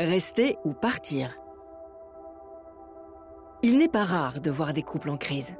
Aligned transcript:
Rester 0.00 0.56
ou 0.64 0.72
partir 0.72 1.38
Il 3.62 3.78
n'est 3.78 3.86
pas 3.86 4.02
rare 4.02 4.40
de 4.40 4.50
voir 4.50 4.72
des 4.72 4.82
couples 4.82 5.08
en 5.08 5.16
crise. 5.16 5.54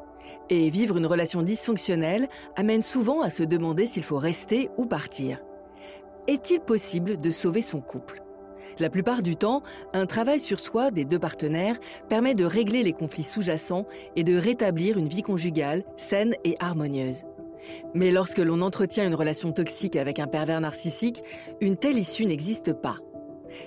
Et 0.51 0.71
vivre 0.71 0.97
une 0.97 1.07
relation 1.07 1.43
dysfonctionnelle 1.43 2.29
amène 2.57 2.83
souvent 2.83 3.21
à 3.21 3.31
se 3.31 3.45
demander 3.45 3.87
s'il 3.87 4.03
faut 4.03 4.19
rester 4.19 4.71
ou 4.77 4.87
partir. 4.87 5.41
Est-il 6.27 6.59
possible 6.59 7.21
de 7.21 7.31
sauver 7.31 7.61
son 7.61 7.81
couple? 7.81 8.25
La 8.81 8.91
plupart 8.91 9.23
du 9.23 9.37
temps, 9.37 9.63
un 9.93 10.07
travail 10.07 10.41
sur 10.41 10.59
soi 10.59 10.91
des 10.91 11.05
deux 11.05 11.21
partenaires 11.21 11.79
permet 12.09 12.35
de 12.35 12.45
régler 12.45 12.83
les 12.83 12.93
conflits 12.93 13.23
sous-jacents 13.23 13.87
et 14.17 14.25
de 14.25 14.37
rétablir 14.37 14.99
une 14.99 15.07
vie 15.07 15.23
conjugale 15.23 15.85
saine 15.97 16.35
et 16.43 16.57
harmonieuse. 16.59 17.23
Mais 17.95 18.11
lorsque 18.11 18.39
l'on 18.39 18.63
entretient 18.63 19.07
une 19.07 19.15
relation 19.15 19.53
toxique 19.53 19.95
avec 19.95 20.19
un 20.19 20.27
pervers 20.27 20.61
narcissique, 20.61 21.23
une 21.61 21.77
telle 21.77 21.99
issue 21.99 22.27
n'existe 22.27 22.73
pas. 22.73 22.99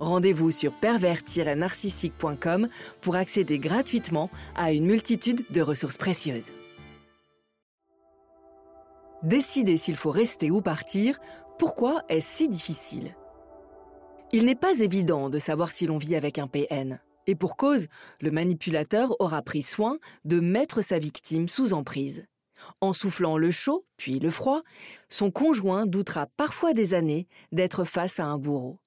Rendez-vous 0.00 0.50
sur 0.50 0.72
pervers-narcissique.com 0.80 2.66
pour 3.00 3.14
accéder 3.14 3.60
gratuitement 3.60 4.28
à 4.56 4.72
une 4.72 4.86
multitude 4.86 5.44
de 5.52 5.62
ressources 5.62 5.96
précieuses. 5.96 6.50
Décider 9.22 9.76
s'il 9.76 9.94
faut 9.94 10.10
rester 10.10 10.50
ou 10.50 10.60
partir, 10.60 11.20
pourquoi 11.60 12.02
est-ce 12.08 12.36
si 12.36 12.48
difficile? 12.48 13.14
Il 14.32 14.44
n'est 14.44 14.56
pas 14.56 14.80
évident 14.80 15.30
de 15.30 15.38
savoir 15.38 15.70
si 15.70 15.86
l'on 15.86 15.98
vit 15.98 16.16
avec 16.16 16.40
un 16.40 16.48
PN. 16.48 16.98
Et 17.26 17.34
pour 17.34 17.56
cause, 17.56 17.86
le 18.20 18.30
manipulateur 18.30 19.14
aura 19.20 19.42
pris 19.42 19.62
soin 19.62 19.98
de 20.24 20.40
mettre 20.40 20.82
sa 20.82 20.98
victime 20.98 21.48
sous 21.48 21.72
emprise. 21.72 22.26
En 22.80 22.92
soufflant 22.92 23.36
le 23.36 23.50
chaud, 23.50 23.84
puis 23.96 24.18
le 24.18 24.30
froid, 24.30 24.62
son 25.08 25.30
conjoint 25.30 25.86
doutera 25.86 26.26
parfois 26.36 26.72
des 26.72 26.94
années 26.94 27.26
d'être 27.52 27.84
face 27.84 28.20
à 28.20 28.26
un 28.26 28.38
bourreau. 28.38 28.78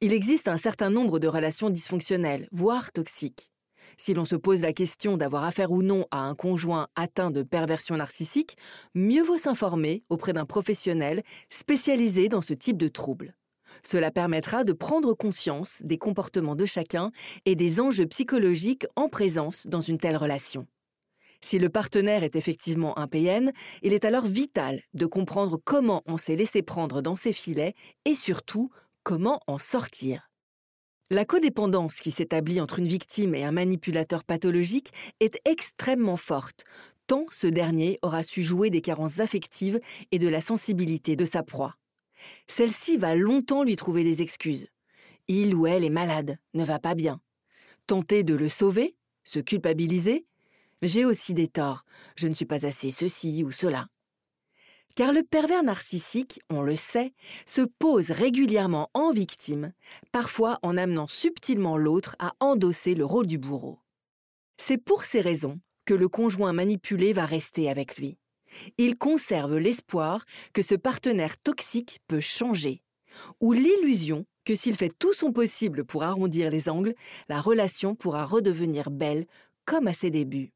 Il 0.00 0.12
existe 0.12 0.48
un 0.48 0.56
certain 0.56 0.90
nombre 0.90 1.18
de 1.18 1.28
relations 1.28 1.70
dysfonctionnelles, 1.70 2.48
voire 2.52 2.90
toxiques. 2.92 3.52
Si 3.98 4.14
l'on 4.14 4.24
se 4.24 4.36
pose 4.36 4.62
la 4.62 4.72
question 4.72 5.16
d'avoir 5.16 5.44
affaire 5.44 5.70
ou 5.70 5.82
non 5.82 6.06
à 6.10 6.20
un 6.20 6.34
conjoint 6.34 6.88
atteint 6.96 7.30
de 7.30 7.42
perversion 7.42 7.96
narcissique, 7.96 8.56
mieux 8.94 9.22
vaut 9.22 9.38
s'informer 9.38 10.02
auprès 10.08 10.32
d'un 10.32 10.46
professionnel 10.46 11.22
spécialisé 11.48 12.28
dans 12.28 12.42
ce 12.42 12.54
type 12.54 12.78
de 12.78 12.88
troubles. 12.88 13.34
Cela 13.82 14.10
permettra 14.10 14.64
de 14.64 14.72
prendre 14.72 15.14
conscience 15.14 15.82
des 15.84 15.98
comportements 15.98 16.56
de 16.56 16.66
chacun 16.66 17.10
et 17.44 17.54
des 17.54 17.80
enjeux 17.80 18.06
psychologiques 18.06 18.86
en 18.96 19.08
présence 19.08 19.66
dans 19.66 19.80
une 19.80 19.98
telle 19.98 20.16
relation. 20.16 20.66
Si 21.40 21.58
le 21.58 21.68
partenaire 21.68 22.22
est 22.22 22.36
effectivement 22.36 22.96
un 22.98 23.08
PN, 23.08 23.50
il 23.82 23.92
est 23.92 24.04
alors 24.04 24.26
vital 24.26 24.80
de 24.94 25.06
comprendre 25.06 25.58
comment 25.62 26.02
on 26.06 26.16
s'est 26.16 26.36
laissé 26.36 26.62
prendre 26.62 27.02
dans 27.02 27.16
ses 27.16 27.32
filets 27.32 27.74
et 28.04 28.14
surtout 28.14 28.70
Comment 29.04 29.40
en 29.48 29.58
sortir 29.58 30.30
La 31.10 31.24
codépendance 31.24 31.96
qui 31.96 32.12
s'établit 32.12 32.60
entre 32.60 32.78
une 32.78 32.86
victime 32.86 33.34
et 33.34 33.42
un 33.42 33.50
manipulateur 33.50 34.22
pathologique 34.22 34.92
est 35.18 35.40
extrêmement 35.44 36.16
forte, 36.16 36.62
tant 37.08 37.24
ce 37.30 37.48
dernier 37.48 37.98
aura 38.02 38.22
su 38.22 38.42
jouer 38.42 38.70
des 38.70 38.80
carences 38.80 39.18
affectives 39.18 39.80
et 40.12 40.20
de 40.20 40.28
la 40.28 40.40
sensibilité 40.40 41.16
de 41.16 41.24
sa 41.24 41.42
proie. 41.42 41.74
Celle-ci 42.46 42.98
va 42.98 43.14
longtemps 43.14 43.64
lui 43.64 43.76
trouver 43.76 44.04
des 44.04 44.22
excuses. 44.22 44.68
Il 45.28 45.54
ou 45.54 45.66
elle 45.66 45.84
est 45.84 45.90
malade, 45.90 46.38
ne 46.54 46.64
va 46.64 46.78
pas 46.78 46.94
bien. 46.94 47.20
Tenter 47.86 48.24
de 48.24 48.34
le 48.34 48.48
sauver, 48.48 48.96
se 49.24 49.38
culpabiliser, 49.40 50.26
j'ai 50.82 51.04
aussi 51.04 51.32
des 51.32 51.48
torts, 51.48 51.84
je 52.16 52.26
ne 52.26 52.34
suis 52.34 52.44
pas 52.44 52.66
assez 52.66 52.90
ceci 52.90 53.44
ou 53.44 53.50
cela. 53.50 53.86
Car 54.94 55.12
le 55.12 55.22
pervers 55.22 55.62
narcissique, 55.62 56.40
on 56.50 56.60
le 56.60 56.76
sait, 56.76 57.14
se 57.46 57.62
pose 57.62 58.10
régulièrement 58.10 58.90
en 58.92 59.10
victime, 59.10 59.72
parfois 60.10 60.58
en 60.62 60.76
amenant 60.76 61.06
subtilement 61.06 61.78
l'autre 61.78 62.14
à 62.18 62.34
endosser 62.40 62.94
le 62.94 63.04
rôle 63.04 63.26
du 63.26 63.38
bourreau. 63.38 63.80
C'est 64.58 64.78
pour 64.78 65.04
ces 65.04 65.20
raisons 65.20 65.60
que 65.84 65.94
le 65.94 66.08
conjoint 66.08 66.52
manipulé 66.52 67.12
va 67.12 67.26
rester 67.26 67.70
avec 67.70 67.96
lui. 67.96 68.18
Il 68.78 68.96
conserve 68.96 69.56
l'espoir 69.56 70.24
que 70.52 70.62
ce 70.62 70.74
partenaire 70.74 71.38
toxique 71.38 72.00
peut 72.06 72.20
changer, 72.20 72.82
ou 73.40 73.52
l'illusion 73.52 74.26
que 74.44 74.54
s'il 74.54 74.76
fait 74.76 74.92
tout 74.98 75.12
son 75.12 75.32
possible 75.32 75.84
pour 75.84 76.02
arrondir 76.02 76.50
les 76.50 76.68
angles, 76.68 76.94
la 77.28 77.40
relation 77.40 77.94
pourra 77.94 78.24
redevenir 78.24 78.90
belle 78.90 79.26
comme 79.64 79.86
à 79.86 79.92
ses 79.92 80.10
débuts. 80.10 80.52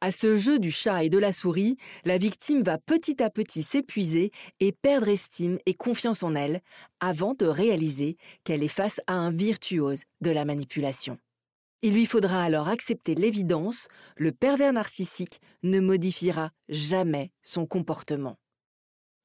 À 0.00 0.10
ce 0.10 0.36
jeu 0.36 0.58
du 0.58 0.70
chat 0.70 1.02
et 1.04 1.08
de 1.08 1.16
la 1.16 1.32
souris, 1.32 1.78
la 2.04 2.18
victime 2.18 2.62
va 2.62 2.76
petit 2.76 3.22
à 3.22 3.30
petit 3.30 3.62
s'épuiser 3.62 4.32
et 4.60 4.70
perdre 4.70 5.08
estime 5.08 5.58
et 5.64 5.72
confiance 5.72 6.22
en 6.22 6.34
elle 6.34 6.60
avant 7.00 7.32
de 7.32 7.46
réaliser 7.46 8.18
qu'elle 8.44 8.62
est 8.62 8.68
face 8.68 9.00
à 9.06 9.14
un 9.14 9.32
virtuose 9.32 10.02
de 10.20 10.30
la 10.30 10.44
manipulation. 10.44 11.18
Il 11.84 11.92
lui 11.92 12.06
faudra 12.06 12.42
alors 12.42 12.68
accepter 12.68 13.14
l'évidence, 13.14 13.88
le 14.16 14.32
pervers 14.32 14.72
narcissique 14.72 15.42
ne 15.62 15.80
modifiera 15.80 16.48
jamais 16.70 17.30
son 17.42 17.66
comportement. 17.66 18.38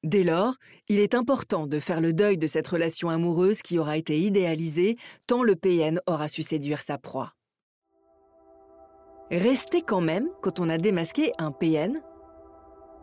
Dès 0.03 0.23
lors, 0.23 0.55
il 0.89 0.99
est 0.99 1.15
important 1.15 1.67
de 1.67 1.79
faire 1.79 2.01
le 2.01 2.11
deuil 2.11 2.37
de 2.37 2.47
cette 2.47 2.67
relation 2.67 3.09
amoureuse 3.09 3.61
qui 3.61 3.79
aura 3.79 3.95
été 3.95 4.19
idéalisée 4.19 4.97
tant 5.25 5.41
le 5.41 5.55
PN 5.55 6.01
aura 6.05 6.27
su 6.27 6.43
séduire 6.43 6.81
sa 6.81 6.97
proie. 6.97 7.33
Rester 9.31 9.81
quand 9.81 10.01
même 10.01 10.27
quand 10.41 10.59
on 10.59 10.67
a 10.67 10.77
démasqué 10.77 11.31
un 11.37 11.53
PN 11.53 12.01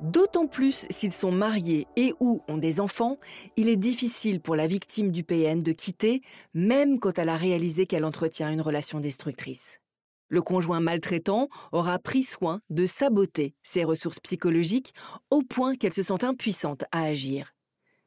D'autant 0.03 0.47
plus 0.47 0.87
s'ils 0.91 1.13
sont 1.13 1.33
mariés 1.33 1.87
et 1.97 2.13
ou 2.21 2.43
ont 2.49 2.59
des 2.59 2.81
enfants, 2.81 3.17
il 3.57 3.71
est 3.71 3.77
difficile 3.77 4.41
pour 4.41 4.55
la 4.55 4.67
victime 4.67 5.11
du 5.11 5.25
PN 5.25 5.63
de 5.63 5.73
quitter, 5.73 6.21
même 6.53 6.99
quand 6.99 7.19
elle 7.19 7.31
a 7.31 7.37
réalisé 7.37 7.87
qu'elle 7.87 8.05
entretient 8.05 8.51
une 8.51 8.61
relation 8.61 9.01
destructrice. 9.01 9.81
Le 10.29 10.43
conjoint 10.43 10.81
maltraitant 10.81 11.49
aura 11.73 11.99
pris 11.99 12.25
soin 12.25 12.61
de 12.69 12.85
saboter 12.85 13.55
ses 13.63 13.85
ressources 13.85 14.21
psychologiques 14.21 14.93
au 15.31 15.41
point 15.41 15.75
qu'elle 15.75 15.95
se 15.95 16.03
sent 16.03 16.25
impuissante 16.25 16.85
à 16.93 17.05
agir. 17.05 17.55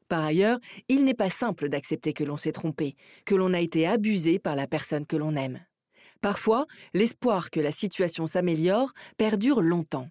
Par 0.08 0.24
ailleurs, 0.24 0.58
il 0.88 1.04
n'est 1.04 1.14
pas 1.14 1.30
simple 1.30 1.68
d'accepter 1.68 2.12
que 2.12 2.24
l'on 2.24 2.36
s'est 2.36 2.52
trompé, 2.52 2.94
que 3.24 3.34
l'on 3.34 3.52
a 3.52 3.60
été 3.60 3.86
abusé 3.86 4.38
par 4.38 4.54
la 4.54 4.68
personne 4.68 5.06
que 5.06 5.16
l'on 5.16 5.34
aime. 5.34 5.60
Parfois, 6.20 6.66
l'espoir 6.94 7.50
que 7.50 7.60
la 7.60 7.72
situation 7.72 8.26
s'améliore 8.26 8.92
perdure 9.16 9.60
longtemps. 9.60 10.08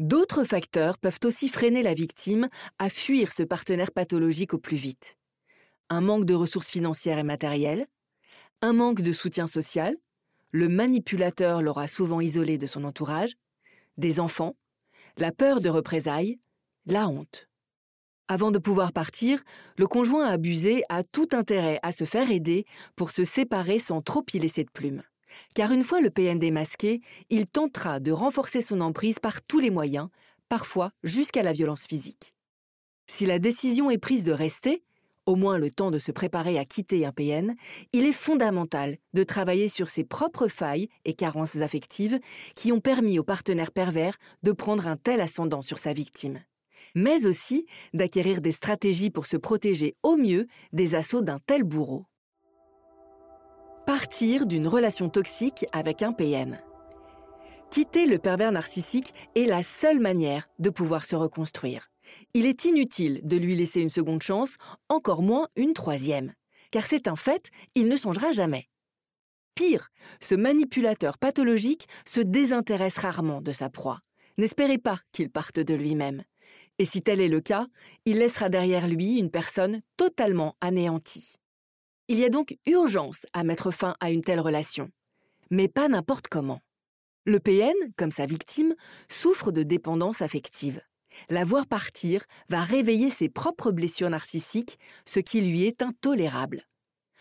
D'autres 0.00 0.44
facteurs 0.44 0.96
peuvent 0.96 1.20
aussi 1.24 1.50
freiner 1.50 1.82
la 1.82 1.92
victime 1.92 2.48
à 2.78 2.88
fuir 2.88 3.32
ce 3.32 3.42
partenaire 3.42 3.92
pathologique 3.92 4.54
au 4.54 4.58
plus 4.58 4.78
vite. 4.78 5.18
Un 5.90 6.00
manque 6.00 6.24
de 6.24 6.32
ressources 6.32 6.70
financières 6.70 7.18
et 7.18 7.22
matérielles, 7.22 7.84
un 8.62 8.72
manque 8.72 9.02
de 9.02 9.12
soutien 9.12 9.46
social, 9.46 9.94
le 10.52 10.70
manipulateur 10.70 11.60
l'aura 11.60 11.86
souvent 11.86 12.22
isolé 12.22 12.56
de 12.56 12.66
son 12.66 12.84
entourage, 12.84 13.34
des 13.98 14.20
enfants, 14.20 14.56
la 15.18 15.32
peur 15.32 15.60
de 15.60 15.68
représailles, 15.68 16.40
la 16.86 17.06
honte. 17.06 17.50
Avant 18.26 18.50
de 18.52 18.58
pouvoir 18.58 18.94
partir, 18.94 19.42
le 19.76 19.86
conjoint 19.86 20.26
abusé 20.26 20.82
a 20.88 21.04
tout 21.04 21.28
intérêt 21.32 21.78
à 21.82 21.92
se 21.92 22.04
faire 22.04 22.30
aider 22.30 22.64
pour 22.96 23.10
se 23.10 23.24
séparer 23.24 23.78
sans 23.78 24.00
trop 24.00 24.24
y 24.32 24.38
laisser 24.38 24.64
de 24.64 24.70
plumes. 24.70 25.02
Car 25.54 25.72
une 25.72 25.84
fois 25.84 26.00
le 26.00 26.10
PND 26.10 26.52
masqué, 26.52 27.00
il 27.28 27.46
tentera 27.46 28.00
de 28.00 28.12
renforcer 28.12 28.60
son 28.60 28.80
emprise 28.80 29.18
par 29.18 29.42
tous 29.42 29.58
les 29.58 29.70
moyens, 29.70 30.08
parfois 30.48 30.90
jusqu'à 31.02 31.42
la 31.42 31.52
violence 31.52 31.86
physique. 31.86 32.34
Si 33.06 33.26
la 33.26 33.38
décision 33.38 33.90
est 33.90 33.98
prise 33.98 34.24
de 34.24 34.32
rester, 34.32 34.82
au 35.26 35.36
moins 35.36 35.58
le 35.58 35.70
temps 35.70 35.90
de 35.90 35.98
se 35.98 36.12
préparer 36.12 36.58
à 36.58 36.64
quitter 36.64 37.04
un 37.04 37.12
PN, 37.12 37.54
il 37.92 38.06
est 38.06 38.12
fondamental 38.12 38.96
de 39.14 39.22
travailler 39.22 39.68
sur 39.68 39.88
ses 39.88 40.04
propres 40.04 40.48
failles 40.48 40.88
et 41.04 41.14
carences 41.14 41.56
affectives 41.56 42.18
qui 42.54 42.72
ont 42.72 42.80
permis 42.80 43.18
au 43.18 43.24
partenaire 43.24 43.72
pervers 43.72 44.16
de 44.42 44.52
prendre 44.52 44.86
un 44.86 44.96
tel 44.96 45.20
ascendant 45.20 45.62
sur 45.62 45.78
sa 45.78 45.92
victime 45.92 46.40
mais 46.94 47.26
aussi 47.26 47.66
d'acquérir 47.94 48.40
des 48.40 48.52
stratégies 48.52 49.10
pour 49.10 49.26
se 49.26 49.36
protéger 49.36 49.96
au 50.02 50.16
mieux 50.16 50.46
des 50.72 50.94
assauts 50.94 51.22
d'un 51.22 51.38
tel 51.38 51.62
bourreau. 51.62 52.06
Partir 53.86 54.46
d'une 54.46 54.68
relation 54.68 55.08
toxique 55.08 55.66
avec 55.72 56.02
un 56.02 56.12
PN. 56.12 56.60
Quitter 57.70 58.06
le 58.06 58.18
pervers 58.18 58.52
narcissique 58.52 59.14
est 59.34 59.46
la 59.46 59.62
seule 59.62 60.00
manière 60.00 60.48
de 60.58 60.70
pouvoir 60.70 61.04
se 61.04 61.16
reconstruire. 61.16 61.90
Il 62.34 62.46
est 62.46 62.64
inutile 62.64 63.20
de 63.24 63.36
lui 63.36 63.56
laisser 63.56 63.80
une 63.80 63.88
seconde 63.88 64.22
chance, 64.22 64.56
encore 64.88 65.22
moins 65.22 65.48
une 65.56 65.72
troisième. 65.72 66.34
Car 66.70 66.84
c'est 66.84 67.08
un 67.08 67.16
fait, 67.16 67.50
il 67.74 67.88
ne 67.88 67.96
changera 67.96 68.30
jamais. 68.32 68.68
Pire, 69.54 69.88
ce 70.20 70.34
manipulateur 70.34 71.18
pathologique 71.18 71.88
se 72.08 72.20
désintéresse 72.20 72.98
rarement 72.98 73.40
de 73.40 73.52
sa 73.52 73.70
proie. 73.70 74.00
N'espérez 74.38 74.78
pas 74.78 75.00
qu'il 75.12 75.30
parte 75.30 75.58
de 75.58 75.74
lui-même. 75.74 76.22
Et 76.78 76.84
si 76.84 77.02
tel 77.02 77.20
est 77.20 77.28
le 77.28 77.40
cas, 77.40 77.66
il 78.04 78.18
laissera 78.18 78.48
derrière 78.48 78.86
lui 78.86 79.18
une 79.18 79.30
personne 79.30 79.80
totalement 79.96 80.54
anéantie. 80.60 81.36
Il 82.12 82.18
y 82.18 82.24
a 82.24 82.28
donc 82.28 82.56
urgence 82.66 83.24
à 83.34 83.44
mettre 83.44 83.70
fin 83.70 83.94
à 84.00 84.10
une 84.10 84.22
telle 84.22 84.40
relation. 84.40 84.90
Mais 85.52 85.68
pas 85.68 85.86
n'importe 85.86 86.26
comment. 86.26 86.58
Le 87.24 87.38
PN, 87.38 87.72
comme 87.96 88.10
sa 88.10 88.26
victime, 88.26 88.74
souffre 89.08 89.52
de 89.52 89.62
dépendance 89.62 90.20
affective. 90.20 90.82
La 91.28 91.44
voir 91.44 91.68
partir 91.68 92.24
va 92.48 92.64
réveiller 92.64 93.10
ses 93.10 93.28
propres 93.28 93.70
blessures 93.70 94.10
narcissiques, 94.10 94.80
ce 95.04 95.20
qui 95.20 95.40
lui 95.40 95.62
est 95.62 95.82
intolérable. 95.82 96.62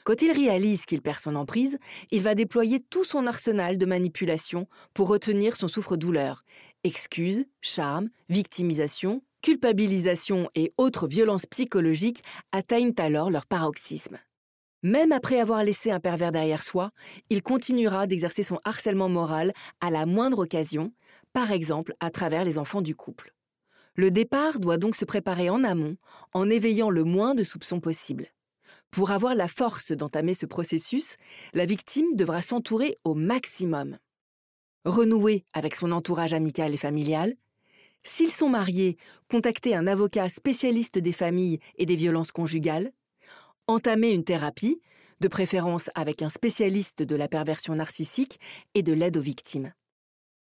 Quand 0.05 0.23
il 0.23 0.31
réalise 0.31 0.85
qu'il 0.87 1.03
perd 1.03 1.19
son 1.19 1.35
emprise, 1.35 1.77
il 2.09 2.23
va 2.23 2.33
déployer 2.33 2.79
tout 2.79 3.03
son 3.03 3.27
arsenal 3.27 3.77
de 3.77 3.85
manipulation 3.85 4.67
pour 4.95 5.07
retenir 5.09 5.55
son 5.55 5.67
souffre-douleur. 5.67 6.43
Excuses, 6.83 7.45
charme, 7.61 8.09
victimisation, 8.29 9.21
culpabilisation 9.43 10.49
et 10.55 10.73
autres 10.77 11.05
violences 11.05 11.45
psychologiques 11.45 12.23
atteignent 12.51 12.95
alors 12.97 13.29
leur 13.29 13.45
paroxysme. 13.45 14.17
Même 14.83 15.11
après 15.11 15.39
avoir 15.39 15.63
laissé 15.63 15.91
un 15.91 15.99
pervers 15.99 16.31
derrière 16.31 16.61
soi, 16.61 16.91
il 17.29 17.43
continuera 17.43 18.07
d'exercer 18.07 18.43
son 18.43 18.59
harcèlement 18.63 19.09
moral 19.09 19.51
à 19.81 19.89
la 19.89 20.05
moindre 20.05 20.39
occasion, 20.39 20.93
par 21.33 21.51
exemple 21.51 21.93
à 21.99 22.11
travers 22.11 22.45
les 22.45 22.57
enfants 22.57 22.81
du 22.81 22.95
couple. 22.95 23.33
Le 23.95 24.11
départ 24.11 24.59
doit 24.59 24.77
donc 24.77 24.95
se 24.95 25.03
préparer 25.03 25.49
en 25.49 25.65
amont, 25.65 25.97
en 26.33 26.49
éveillant 26.49 26.89
le 26.89 27.03
moins 27.03 27.35
de 27.35 27.43
soupçons 27.43 27.81
possible. 27.81 28.27
Pour 28.91 29.11
avoir 29.11 29.35
la 29.35 29.49
force 29.49 29.91
d'entamer 29.91 30.33
ce 30.33 30.45
processus, 30.45 31.17
la 31.53 31.65
victime 31.65 32.15
devra 32.15 32.41
s'entourer 32.41 32.97
au 33.03 33.13
maximum. 33.13 33.97
Renouer 34.85 35.43
avec 35.51 35.75
son 35.75 35.91
entourage 35.91 36.33
amical 36.33 36.73
et 36.73 36.77
familial, 36.77 37.35
s'ils 38.03 38.31
sont 38.31 38.49
mariés, 38.49 38.95
contacter 39.29 39.75
un 39.75 39.87
avocat 39.87 40.29
spécialiste 40.29 40.97
des 40.97 41.11
familles 41.11 41.59
et 41.77 41.85
des 41.85 41.97
violences 41.97 42.31
conjugales, 42.31 42.93
entamer 43.69 44.11
une 44.11 44.23
thérapie, 44.23 44.81
de 45.19 45.27
préférence 45.27 45.91
avec 45.93 46.23
un 46.23 46.29
spécialiste 46.29 47.03
de 47.03 47.15
la 47.15 47.27
perversion 47.27 47.75
narcissique 47.75 48.39
et 48.73 48.81
de 48.81 48.93
l'aide 48.93 49.17
aux 49.17 49.21
victimes. 49.21 49.73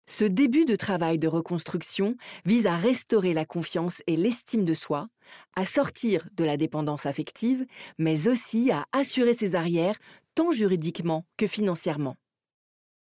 Ce 0.10 0.26
début 0.26 0.66
de 0.66 0.76
travail 0.76 1.20
de 1.20 1.28
reconstruction 1.28 2.16
vise 2.46 2.66
à 2.66 2.76
restaurer 2.76 3.34
la 3.34 3.46
confiance 3.46 4.02
et 4.08 4.16
l'estime 4.16 4.66
de 4.66 4.74
soi, 4.74 5.08
à 5.56 5.66
sortir 5.66 6.28
de 6.36 6.44
la 6.44 6.58
dépendance 6.58 7.06
affective, 7.06 7.66
mais 8.00 8.28
aussi 8.28 8.72
à 8.72 8.86
assurer 8.92 9.34
ses 9.34 9.54
arrières 9.54 10.00
tant 10.34 10.50
juridiquement 10.50 11.24
que 11.38 11.46
financièrement. 11.46 12.16